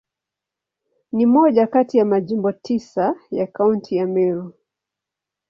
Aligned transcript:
Ni 1.13 1.25
moja 1.25 1.67
kati 1.67 1.97
ya 1.97 2.05
Majimbo 2.05 2.51
tisa 2.51 3.15
ya 3.31 3.47
Kaunti 3.47 3.95
ya 3.95 4.07
Meru. 4.07 4.53